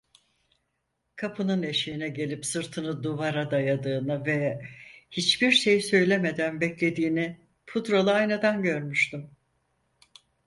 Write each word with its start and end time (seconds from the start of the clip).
Kapının 1.15 1.63
eşiğine 1.63 2.09
gelip 2.09 2.45
sırtını 2.45 3.03
duvara 3.03 3.51
dayadığını 3.51 4.25
ve 4.25 4.61
hiçbir 5.11 5.51
şey 5.51 5.81
söylemeden 5.81 6.61
beklediğini 6.61 7.39
pudralı 7.65 8.11
aynada 8.13 8.51
görmüştüm. 8.55 9.29